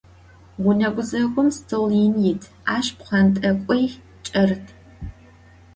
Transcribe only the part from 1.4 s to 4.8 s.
stol yin yit, aş pxhent'ek'uix ç'erıt.